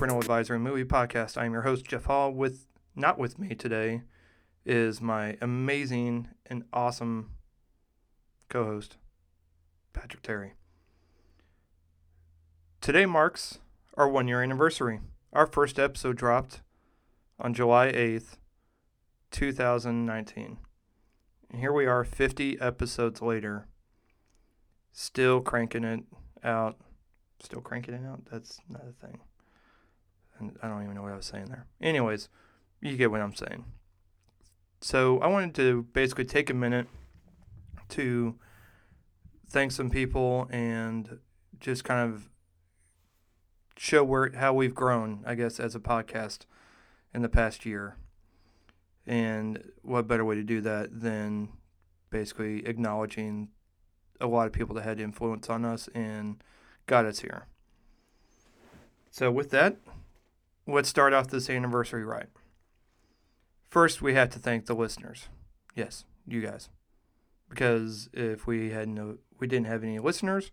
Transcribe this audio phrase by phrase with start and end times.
[0.00, 1.36] Parental Advisory Movie Podcast.
[1.36, 2.32] I'm your host, Jeff Hall.
[2.32, 2.64] With
[2.96, 4.00] not with me today
[4.64, 7.32] is my amazing and awesome
[8.48, 8.96] co-host,
[9.92, 10.54] Patrick Terry.
[12.80, 13.58] Today marks
[13.98, 15.00] our one-year anniversary.
[15.34, 16.62] Our first episode dropped
[17.38, 18.38] on July 8th,
[19.32, 20.56] 2019.
[21.50, 23.66] And here we are 50 episodes later,
[24.92, 26.04] still cranking it
[26.42, 26.78] out.
[27.38, 28.22] Still cranking it out?
[28.30, 29.20] That's not a thing.
[30.62, 31.66] I don't even know what I was saying there.
[31.80, 32.28] Anyways,
[32.80, 33.64] you get what I'm saying.
[34.80, 36.86] So I wanted to basically take a minute
[37.90, 38.36] to
[39.48, 41.18] thank some people and
[41.58, 42.30] just kind of
[43.76, 46.40] show where how we've grown, I guess, as a podcast
[47.14, 47.96] in the past year.
[49.06, 51.48] And what better way to do that than
[52.10, 53.48] basically acknowledging
[54.20, 56.42] a lot of people that had influence on us and
[56.86, 57.46] got us here.
[59.10, 59.76] So, with that,
[60.66, 62.28] let's start off this anniversary right.
[63.68, 65.28] First, we have to thank the listeners.
[65.74, 66.68] Yes, you guys.
[67.48, 70.50] Because if we had no, we didn't have any listeners,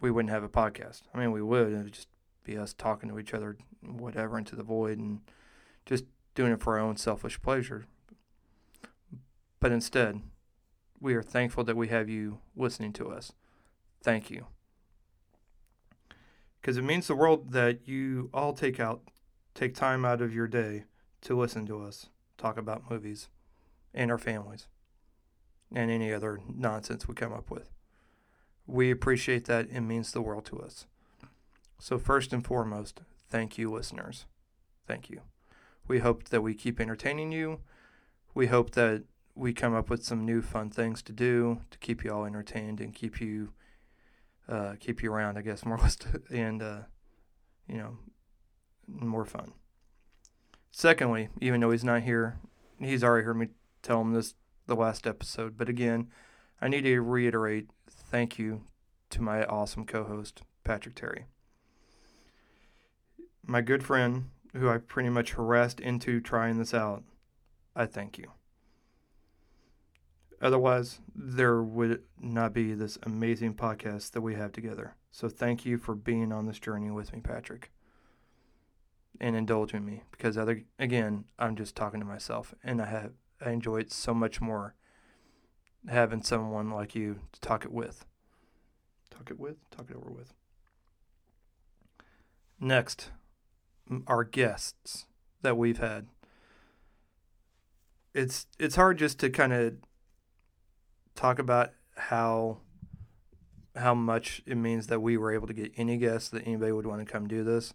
[0.00, 1.02] we wouldn't have a podcast.
[1.14, 1.72] I mean, we would.
[1.72, 2.08] It would just
[2.44, 5.20] be us talking to each other, whatever, into the void, and
[5.86, 7.86] just doing it for our own selfish pleasure.
[9.60, 10.20] But instead,
[11.00, 13.32] we are thankful that we have you listening to us.
[14.02, 14.46] Thank you.
[16.62, 19.02] Because it means the world that you all take out,
[19.52, 20.84] take time out of your day
[21.22, 22.06] to listen to us
[22.38, 23.28] talk about movies
[23.94, 24.66] and our families
[25.72, 27.70] and any other nonsense we come up with.
[28.66, 29.68] We appreciate that.
[29.70, 30.86] It means the world to us.
[31.78, 34.26] So, first and foremost, thank you, listeners.
[34.86, 35.20] Thank you.
[35.88, 37.60] We hope that we keep entertaining you.
[38.34, 42.04] We hope that we come up with some new fun things to do to keep
[42.04, 43.52] you all entertained and keep you
[44.52, 45.96] uh, keep you around, I guess, more or less,
[46.30, 46.80] and uh,
[47.66, 47.98] you know,
[48.86, 49.52] more fun.
[50.70, 52.38] Secondly, even though he's not here,
[52.78, 53.48] he's already heard me
[53.82, 54.34] tell him this
[54.66, 56.08] the last episode, but again,
[56.60, 58.62] I need to reiterate thank you
[59.10, 61.26] to my awesome co-host Patrick Terry,
[63.44, 67.02] my good friend who I pretty much harassed into trying this out.
[67.74, 68.30] I thank you.
[70.42, 74.96] Otherwise, there would not be this amazing podcast that we have together.
[75.12, 77.70] So thank you for being on this journey with me, Patrick,
[79.20, 83.50] and indulging me because other again, I'm just talking to myself, and I have I
[83.50, 84.74] enjoy it so much more
[85.88, 88.04] having someone like you to talk it with.
[89.10, 90.32] Talk it with, talk it over with.
[92.58, 93.10] Next,
[94.08, 95.06] our guests
[95.42, 96.06] that we've had.
[98.12, 99.74] It's it's hard just to kind of
[101.14, 102.58] talk about how
[103.76, 106.86] how much it means that we were able to get any guests that anybody would
[106.86, 107.72] want to come do this.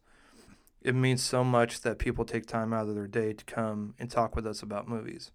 [0.81, 4.09] It means so much that people take time out of their day to come and
[4.09, 5.31] talk with us about movies.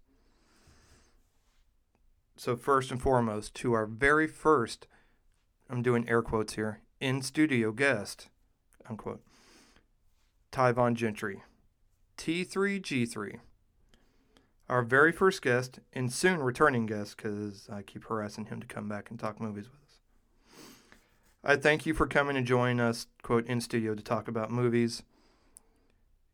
[2.37, 4.87] So first and foremost, to our very first,
[5.69, 8.29] I'm doing air quotes here, in studio guest,
[8.89, 9.21] unquote,
[10.51, 11.43] Tyvon Gentry,
[12.17, 13.39] T3G3
[14.73, 18.89] our very first guest and soon returning guest because I keep harassing him to come
[18.89, 19.99] back and talk movies with us.
[21.43, 25.03] I thank you for coming and joining us, quote, in studio to talk about movies.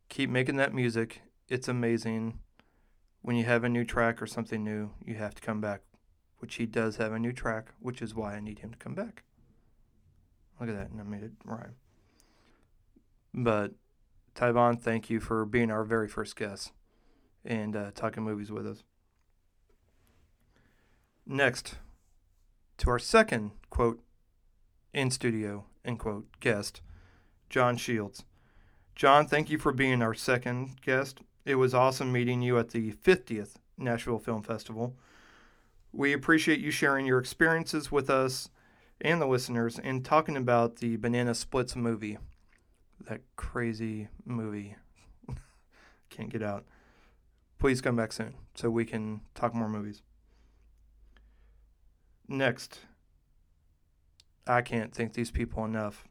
[0.07, 1.22] Keep making that music.
[1.49, 2.39] It's amazing.
[3.22, 5.81] When you have a new track or something new, you have to come back,
[6.38, 8.95] which he does have a new track, which is why I need him to come
[8.95, 9.23] back.
[10.61, 11.75] Look at that, and I made it rhyme.
[13.33, 13.73] But,
[14.33, 16.72] Tyvon, thank you for being our very first guest
[17.45, 18.83] and uh, talking movies with us.
[21.25, 21.75] Next,
[22.77, 24.01] to our second quote
[24.94, 26.81] in studio end quote guest,
[27.49, 28.25] John Shields.
[28.95, 31.19] John, thank you for being our second guest.
[31.46, 34.96] It was awesome meeting you at the 50th Nashville Film Festival.
[35.93, 38.49] We appreciate you sharing your experiences with us
[39.02, 42.17] and the listeners and talking about the Banana Splits movie.
[43.08, 44.75] That crazy movie.
[46.09, 46.66] Can't get out
[47.59, 50.02] please come back soon so we can talk more movies.
[52.28, 52.79] Next,
[54.47, 56.06] I can't thank these people enough.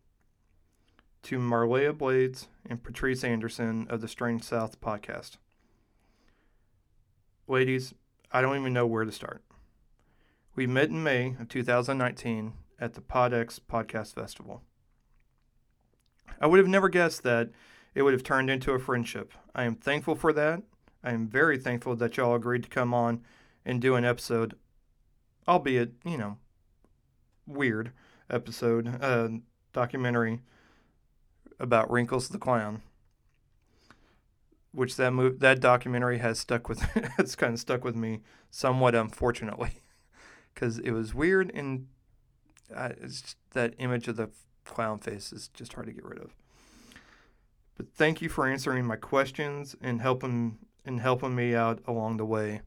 [1.25, 5.37] To Marlea Blades and Patrice Anderson of the Strange South podcast.
[7.49, 7.93] Ladies,
[8.31, 9.43] I don't even know where to start.
[10.55, 14.63] We met in May of 2019 at the PodX Podcast Festival.
[16.41, 17.51] I would have never guessed that
[17.95, 19.33] it would have turned into a friendship.
[19.55, 20.63] I am thankful for that
[21.09, 23.23] I am very thankful that y'all agreed to come on
[23.65, 24.57] and do an episode,
[25.49, 26.37] albeit, you know,
[27.47, 27.93] weird
[28.29, 29.29] episode, uh,
[29.73, 30.43] documentary
[31.59, 32.83] about Wrinkles the Clown,
[34.73, 36.87] which that move that documentary has stuck with
[37.19, 38.21] it's kind of stuck with me
[38.51, 39.81] somewhat unfortunately
[40.55, 41.87] because it was weird and
[42.69, 44.29] that image of the
[44.67, 46.37] clown face is just hard to get rid of.
[47.79, 52.25] But thank you for answering my questions and helping and helping me out along the
[52.25, 52.63] way.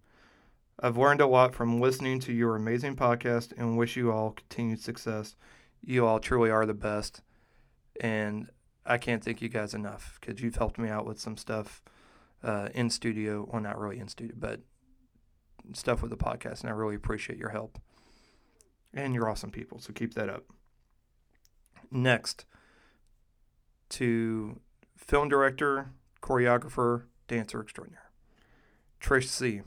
[0.79, 4.81] I've learned a lot from listening to your amazing podcast and wish you all continued
[4.81, 5.35] success.
[5.83, 7.21] You all truly are the best.
[7.99, 8.49] And
[8.85, 11.83] I can't thank you guys enough because you've helped me out with some stuff
[12.43, 13.47] uh, in studio.
[13.51, 14.61] Well, not really in studio, but
[15.73, 16.61] stuff with the podcast.
[16.61, 17.79] And I really appreciate your help.
[18.93, 19.79] And you're awesome people.
[19.79, 20.45] So keep that up.
[21.91, 22.45] Next,
[23.89, 24.59] to
[24.97, 25.91] film director,
[26.21, 28.11] choreographer, dancer extraordinaire,
[28.99, 29.61] Trish Sie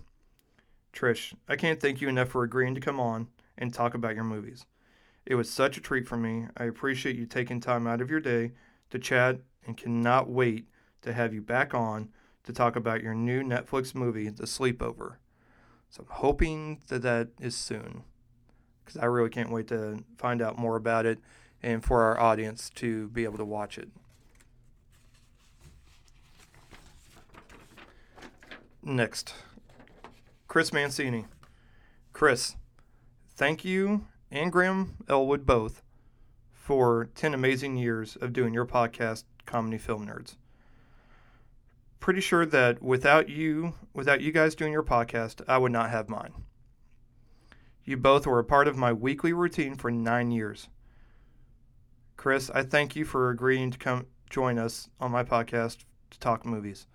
[0.92, 4.24] Trish, I can't thank you enough for agreeing to come on and talk about your
[4.24, 4.66] movies.
[5.24, 6.46] It was such a treat for me.
[6.58, 8.52] I appreciate you taking time out of your day
[8.90, 10.68] to chat and cannot wait
[11.00, 12.10] to have you back on
[12.44, 15.16] to talk about your new Netflix movie, The Sleepover.
[15.88, 18.04] So I'm hoping that that is soon
[18.84, 21.18] because I really can't wait to find out more about it
[21.62, 23.88] and for our audience to be able to watch it.
[28.86, 29.32] Next,
[30.46, 31.24] Chris Mancini.
[32.12, 32.56] Chris,
[33.34, 35.82] thank you and Graham Elwood both
[36.52, 40.36] for 10 amazing years of doing your podcast, Comedy Film Nerds.
[41.98, 46.10] Pretty sure that without you, without you guys doing your podcast, I would not have
[46.10, 46.34] mine.
[47.84, 50.68] You both were a part of my weekly routine for nine years.
[52.18, 56.44] Chris, I thank you for agreeing to come join us on my podcast to talk
[56.44, 56.86] movies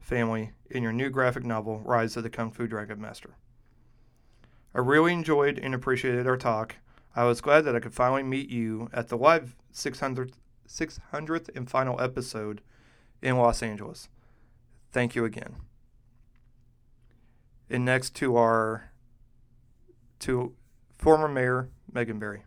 [0.00, 3.36] family in your new graphic novel, Rise of the Kung Fu Dragon Master.
[4.74, 6.76] I really enjoyed and appreciated our talk.
[7.14, 10.34] I was glad that I could finally meet you at the live 600th,
[10.68, 12.60] 600th and final episode
[13.20, 14.08] in Los Angeles.
[14.92, 15.56] Thank you again.
[17.68, 18.90] And next to our
[20.20, 20.54] to
[20.98, 22.44] former mayor Megan Barry.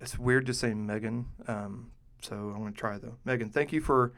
[0.00, 1.90] It's weird to say Megan, um,
[2.22, 3.16] so I'm going to try though.
[3.24, 4.12] Megan, thank you for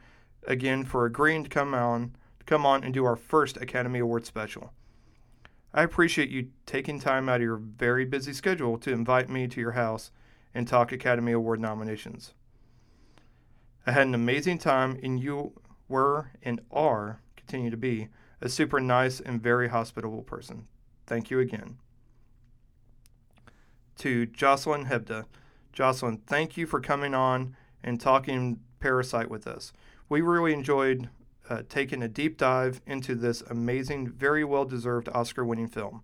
[0.47, 4.25] again for agreeing to come on to come on and do our first Academy Award
[4.25, 4.73] special.
[5.73, 9.61] I appreciate you taking time out of your very busy schedule to invite me to
[9.61, 10.11] your house
[10.53, 12.33] and talk Academy Award nominations.
[13.85, 15.53] I had an amazing time, and you
[15.87, 18.09] were and are, continue to be,
[18.41, 20.67] a super nice and very hospitable person.
[21.05, 21.77] Thank you again.
[23.99, 25.25] To Jocelyn Hebda.
[25.73, 29.71] Jocelyn, thank you for coming on and talking Parasite with us
[30.11, 31.07] we really enjoyed
[31.49, 36.03] uh, taking a deep dive into this amazing, very well deserved Oscar winning film.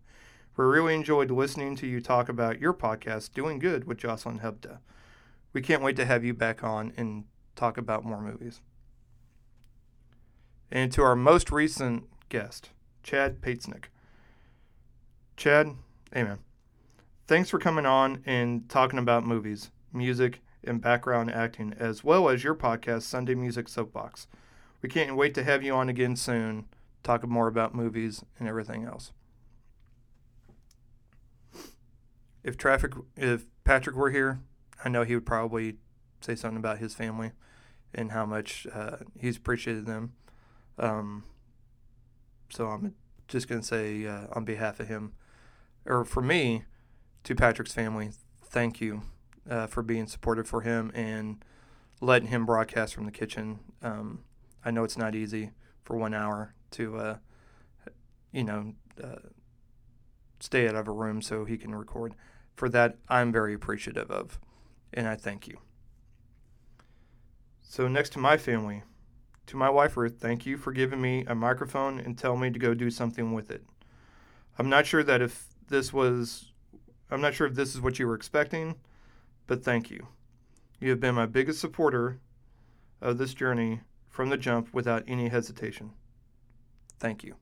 [0.56, 4.78] We really enjoyed listening to you talk about your podcast, Doing Good with Jocelyn Hebda.
[5.52, 7.26] We can't wait to have you back on and
[7.58, 8.62] talk about more movies.
[10.72, 12.70] And to our most recent guest,
[13.04, 13.88] Chad Patesnick.
[15.36, 15.76] Chad,
[16.16, 16.40] amen.
[17.28, 22.44] Thanks for coming on and talking about movies, music, and background acting, as well as
[22.44, 24.28] your podcast, Sunday Music Soapbox.
[24.82, 26.66] We can't wait to have you on again soon,
[27.04, 29.12] talk more about movies and everything else.
[32.44, 34.40] If traffic, if Patrick were here,
[34.84, 35.78] I know he would probably
[36.22, 37.32] say something about his family
[37.94, 40.14] and how much uh, he's appreciated them.
[40.78, 41.24] Um,
[42.50, 42.94] so I'm
[43.28, 45.14] just to say, uh, on behalf of him,
[45.86, 46.64] or for me,
[47.24, 49.02] to Patrick's family, thank you
[49.50, 51.44] uh, for being supportive for him and
[52.02, 53.60] letting him broadcast from the kitchen.
[53.82, 54.24] Um,
[54.64, 55.52] I know it's not easy
[55.84, 57.16] for one hour to, uh,
[58.32, 58.74] you know,
[59.04, 59.30] uh,
[60.40, 62.14] stay out of a room so he can record.
[62.56, 64.40] For that, I'm very appreciative of,
[64.94, 65.60] and I thank you.
[67.62, 68.84] So, next to my family,
[69.48, 72.60] to my wife Ruth, thank you for giving me a microphone and tell me to
[72.60, 73.64] go do something with it.
[74.58, 76.52] I'm not sure that if this was,
[77.12, 78.76] I'm not sure if this is what you were expecting,
[79.48, 80.08] but thank you.
[80.80, 82.20] You have been my biggest supporter
[83.02, 85.92] of this journey from the jump without any hesitation.
[87.00, 87.36] Thank you.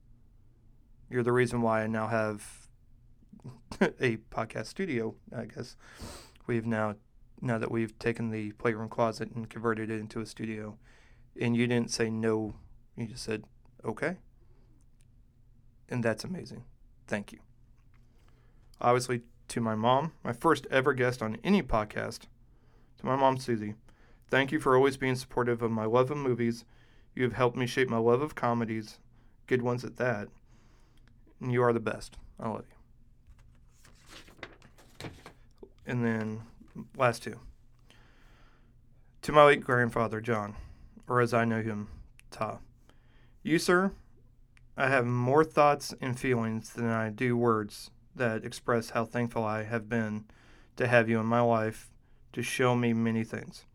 [1.09, 2.67] You're the reason why I now have
[3.99, 5.75] a podcast studio, I guess.
[6.47, 6.95] We've now
[7.41, 10.77] now that we've taken the playroom closet and converted it into a studio
[11.39, 12.55] and you didn't say no,
[12.95, 13.43] you just said
[13.83, 14.17] okay.
[15.89, 16.63] And that's amazing.
[17.07, 17.39] Thank you.
[18.81, 22.21] Obviously, to my mom, my first ever guest on any podcast,
[22.99, 23.75] to my mom, Susie.
[24.29, 26.65] Thank you for always being supportive of my love of movies.
[27.13, 28.99] You have helped me shape my love of comedies,
[29.47, 30.27] good ones at that.
[31.39, 32.17] And you are the best.
[32.39, 32.65] I love
[35.01, 35.09] you.
[35.85, 36.41] And then
[36.97, 37.39] last two.
[39.21, 40.55] To my late grandfather, John,
[41.07, 41.89] or as I know him,
[42.31, 42.59] Ta.
[43.43, 43.91] You, sir,
[44.75, 49.63] I have more thoughts and feelings than I do words that express how thankful I
[49.63, 50.25] have been
[50.77, 51.89] to have you in my life
[52.33, 53.65] to show me many things.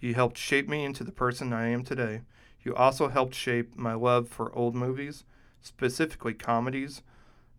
[0.00, 2.22] You helped shape me into the person I am today.
[2.62, 5.24] You also helped shape my love for old movies,
[5.60, 7.02] specifically comedies,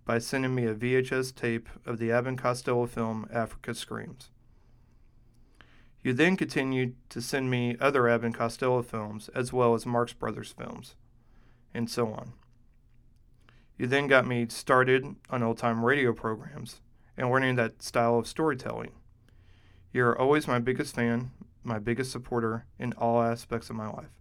[0.06, 4.30] by sending me a VHS tape of the Abbott Costello film Africa Screams.
[6.04, 10.54] You then continued to send me other Abbott Costello films as well as Marx Brothers
[10.56, 10.96] films,
[11.74, 12.34] and so on.
[13.78, 16.82] You then got me started on old time radio programs
[17.18, 18.92] and learning that style of storytelling.
[19.92, 21.32] You're always my biggest fan,
[21.64, 24.12] my biggest supporter in all aspects of my life.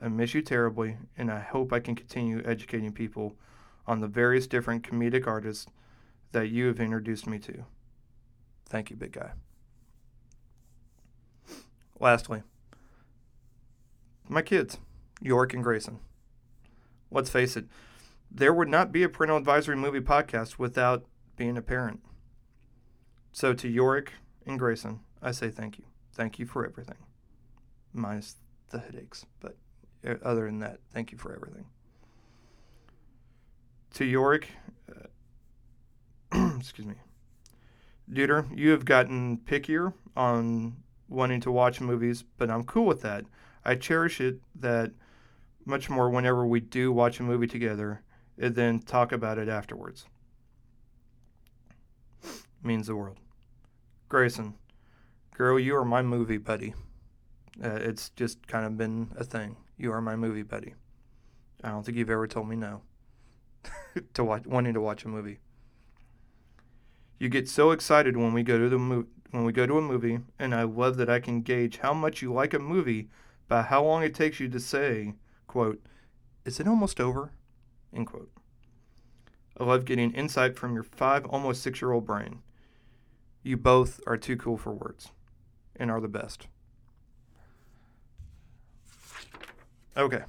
[0.00, 3.34] I miss you terribly, and I hope I can continue educating people
[3.86, 5.66] on the various different comedic artists
[6.32, 7.64] that you have introduced me to.
[8.66, 9.32] Thank you, big guy.
[11.98, 12.42] Lastly,
[14.28, 14.78] my kids,
[15.20, 15.98] York and Grayson.
[17.10, 17.64] Let's face it,
[18.30, 21.04] there would not be a parental advisory movie podcast without
[21.36, 22.00] being a parent.
[23.32, 24.12] So to Yorick
[24.46, 25.84] and Grayson, I say thank you.
[26.12, 26.96] Thank you for everything,
[27.92, 28.36] minus
[28.70, 29.24] the headaches.
[29.40, 29.56] But
[30.06, 31.66] uh, other than that, thank you for everything.
[33.94, 34.48] To Yorick,
[34.90, 36.96] uh, excuse me,
[38.10, 40.76] Deuter, you have gotten pickier on
[41.08, 43.24] wanting to watch movies, but I'm cool with that.
[43.64, 44.92] I cherish it that
[45.64, 48.02] much more whenever we do watch a movie together
[48.38, 50.06] and then talk about it afterwards.
[52.62, 53.18] Means the world.
[54.08, 54.54] Grayson,
[55.34, 56.74] girl, you are my movie buddy.
[57.62, 59.56] Uh, it's just kind of been a thing.
[59.76, 60.74] You are my movie buddy.
[61.62, 62.82] I don't think you've ever told me no
[64.14, 65.38] to watch wanting to watch a movie.
[67.18, 69.82] You get so excited when we go to the mo- when we go to a
[69.82, 73.08] movie, and I love that I can gauge how much you like a movie
[73.48, 75.14] by how long it takes you to say,
[75.48, 75.84] quote,
[76.44, 77.32] "Is it almost over?"
[77.94, 78.30] End quote.
[79.58, 82.40] I love getting insight from your five, almost six year old brain.
[83.42, 85.10] You both are too cool for words
[85.76, 86.46] and are the best.
[89.96, 90.22] Okay.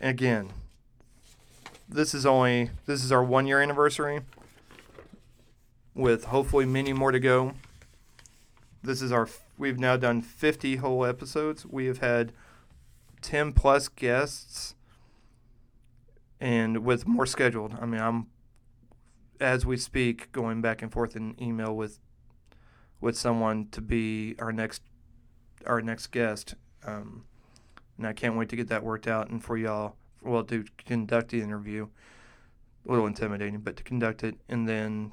[0.00, 0.50] Again,
[1.88, 4.20] this is only this is our one year anniversary
[5.94, 7.52] with hopefully many more to go.
[8.82, 11.64] This is our we've now done 50 whole episodes.
[11.64, 12.32] We have had
[13.22, 14.73] 10 plus guests
[16.44, 17.74] and with more scheduled.
[17.80, 18.26] I mean, I'm
[19.40, 22.00] as we speak going back and forth in email with
[23.00, 24.82] with someone to be our next
[25.66, 26.54] our next guest.
[26.86, 27.24] Um,
[27.96, 31.30] and I can't wait to get that worked out and for y'all well to conduct
[31.30, 31.88] the interview.
[32.86, 35.12] A little intimidating, but to conduct it and then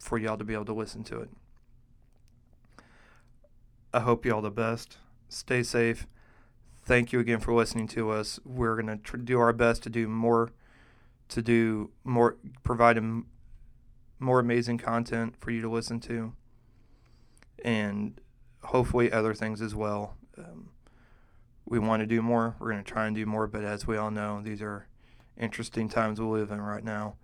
[0.00, 1.30] for y'all to be able to listen to it.
[3.94, 4.98] I hope y'all the best.
[5.28, 6.08] Stay safe.
[6.86, 8.38] Thank you again for listening to us.
[8.44, 10.52] We're going to tr- do our best to do more,
[11.30, 12.96] to do more, provide
[14.20, 16.32] more amazing content for you to listen to,
[17.64, 18.20] and
[18.62, 20.14] hopefully other things as well.
[20.38, 20.70] Um,
[21.64, 22.54] we want to do more.
[22.60, 24.86] We're going to try and do more, but as we all know, these are
[25.36, 27.16] interesting times we live in right now.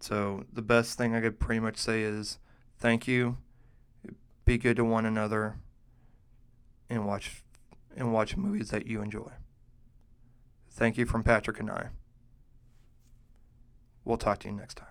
[0.00, 2.38] So the best thing I could pretty much say is
[2.78, 3.36] thank you.
[4.46, 5.56] Be good to one another
[6.88, 7.43] and watch
[7.96, 9.32] and watch movies that you enjoy.
[10.70, 11.90] Thank you from Patrick and I.
[14.04, 14.88] We'll talk to you next time.